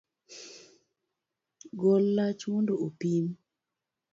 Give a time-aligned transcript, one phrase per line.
[1.79, 3.25] Gol lach mondo opim